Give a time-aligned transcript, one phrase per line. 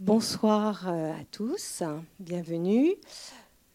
[0.00, 1.84] Bonsoir euh, à tous,
[2.18, 2.96] bienvenue.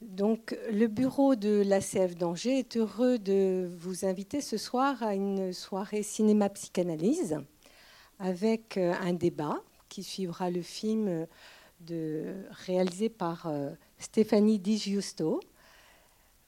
[0.02, 5.54] Donc, le bureau de l'ACF d'Angers est heureux de vous inviter ce soir à une
[5.54, 7.38] soirée cinéma-psychanalyse
[8.20, 11.26] avec euh, un débat qui suivra le film
[11.80, 12.34] de,
[12.66, 15.40] réalisé par euh, Stéphanie Di Giusto.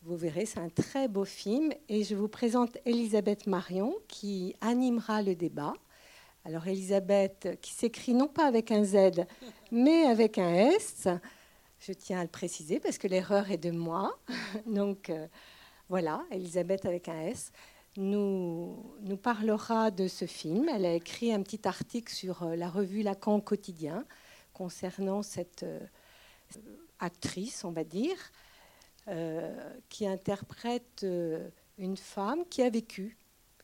[0.03, 5.21] Vous verrez, c'est un très beau film et je vous présente Elisabeth Marion qui animera
[5.21, 5.73] le débat.
[6.43, 9.25] Alors Elisabeth, qui s'écrit non pas avec un Z,
[9.71, 11.07] mais avec un S,
[11.79, 14.17] je tiens à le préciser parce que l'erreur est de moi.
[14.65, 15.27] Donc euh,
[15.87, 17.51] voilà, Elisabeth avec un S,
[17.95, 20.67] nous, nous parlera de ce film.
[20.69, 24.03] Elle a écrit un petit article sur euh, la revue Lacan quotidien
[24.51, 25.79] concernant cette euh,
[26.99, 28.17] actrice, on va dire,
[29.89, 31.03] qui interprète
[31.79, 33.17] une femme qui a vécu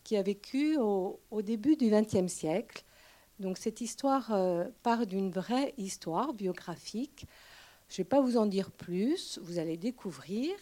[0.07, 2.85] qui a vécu au, début du XXe siècle.
[3.39, 7.25] Donc cette histoire euh, part d'une vraie histoire biographique.
[7.89, 10.55] Je ne vais pas vous en dire plus, vous allez découvrir,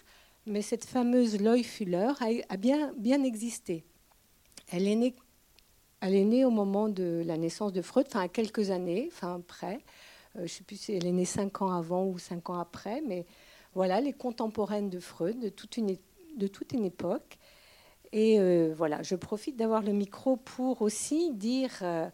[0.48, 2.14] mais cette fameuse Loy Fuller
[2.50, 3.84] a, bien, existé.
[4.72, 9.36] Elle est, née, au moment de la naissance de Freud, enfin à quelques années, enfin
[9.36, 9.76] après.
[10.38, 12.58] Euh, je ne sais plus si elle est née cinq ans avant ou cinq ans
[12.58, 13.28] après, mais
[13.76, 17.38] voilà, les contemporaines de Freud de toute une époque.
[18.16, 22.10] Et euh, voilà, je profite d'avoir le micro pour aussi dire euh,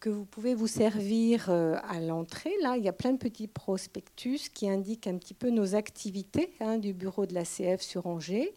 [0.00, 2.52] que vous pouvez vous servir euh, à l'entrée.
[2.62, 6.52] Là, il y a plein de petits prospectus qui indiquent un petit peu nos activités
[6.60, 8.54] hein, du bureau de la CF sur Angers.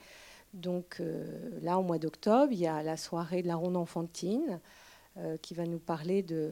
[0.54, 1.02] Donc
[1.64, 4.60] là, au mois d'octobre, il y a la soirée de la ronde enfantine
[5.42, 6.52] qui va nous parler de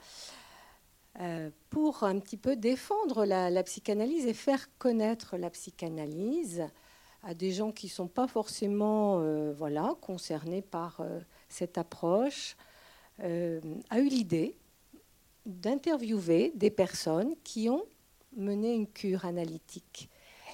[1.69, 6.63] pour un petit peu défendre la, psychanalyse et faire connaître la psychanalyse
[7.21, 9.19] à des gens qui ne sont pas forcément
[9.51, 11.01] voilà, concernés par
[11.49, 12.55] cette approche,
[13.21, 14.55] a eu l'idée
[15.45, 17.85] d'interviewer des personnes qui ont
[18.35, 20.09] mené une cure analytique.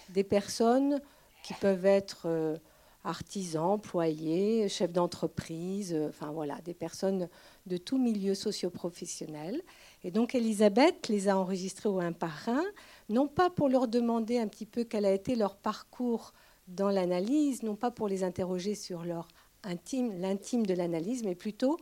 [0.09, 1.01] Des personnes
[1.43, 2.57] qui peuvent être euh,
[3.03, 7.29] artisans, employés, chefs d'entreprise, euh, enfin voilà, des personnes
[7.65, 9.61] de tout milieu socio-professionnel.
[10.03, 12.63] Et donc Elisabeth les a enregistrés au un par un,
[13.09, 16.33] non pas pour leur demander un petit peu quel a été leur parcours
[16.67, 19.27] dans l'analyse, non pas pour les interroger sur leur
[19.63, 21.77] intime, l'intime de l'analyse, mais plutôt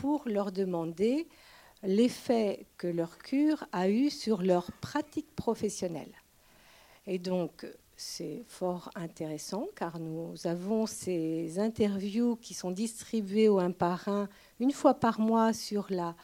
[0.00, 1.28] pour leur demander
[1.82, 6.12] l'effet que leur cure a eu sur leur pratique professionnelle.
[7.06, 7.66] Et donc,
[7.96, 14.28] c'est fort intéressant car nous avons ces interviews qui sont distribuées au un par un
[14.60, 16.14] une fois par mois sur la,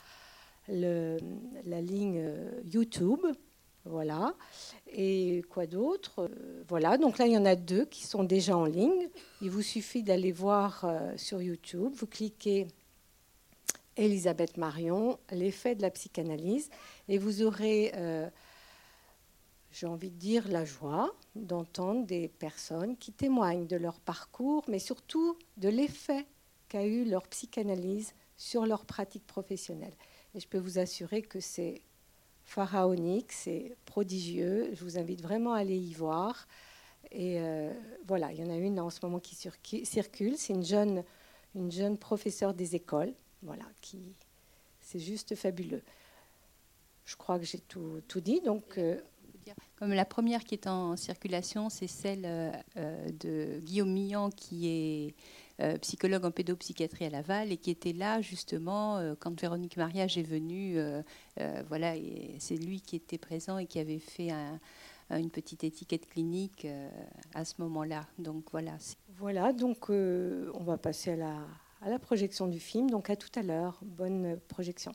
[0.68, 2.30] la ligne
[2.64, 3.26] YouTube.
[3.86, 4.34] Voilà.
[4.90, 6.30] Et quoi d'autre?
[6.68, 6.96] Voilà.
[6.96, 9.08] Donc là, il y en a deux qui sont déjà en ligne.
[9.42, 11.92] Il vous suffit d'aller voir euh, sur YouTube.
[11.94, 12.66] Vous cliquez
[13.96, 16.70] Elisabeth Marion, l'effet de la psychanalyse,
[17.08, 18.28] et vous aurez, euh,
[19.70, 24.78] j'ai envie de dire, la joie d'entendre des personnes qui témoignent de leur parcours, mais
[24.78, 26.26] surtout de l'effet
[26.68, 29.94] qu'a eu leur psychanalyse sur leur pratique professionnelle.
[30.34, 31.82] Et je peux vous assurer que c'est
[32.44, 34.70] pharaonique, c'est prodigieux.
[34.74, 36.46] Je vous invite vraiment à aller y voir.
[37.12, 37.72] Et euh,
[38.06, 40.36] voilà, il y en a une en ce moment qui circule.
[40.36, 41.04] C'est une jeune,
[41.54, 43.14] une jeune professeure des écoles
[43.44, 44.14] voilà, qui,
[44.80, 45.82] c'est juste fabuleux.
[47.04, 48.40] Je crois que j'ai tout, tout, dit.
[48.40, 48.98] Donc, euh,
[49.76, 55.14] Comme la première qui est en circulation, c'est celle euh, de Guillaume Millan, qui est
[55.60, 60.22] euh, psychologue en pédopsychiatrie à Laval et qui était là justement quand Véronique Mariage est
[60.22, 60.78] venue.
[61.68, 61.94] voilà,
[62.38, 64.30] c'est lui qui était présent et qui avait fait
[65.10, 66.66] une petite étiquette clinique
[67.34, 68.06] à ce moment-là.
[68.18, 68.78] Donc voilà.
[69.16, 71.46] Voilà, donc on va passer à la,
[71.84, 72.90] à la projection du film.
[72.90, 73.78] Donc à tout à l'heure.
[73.82, 74.92] Bonne projection.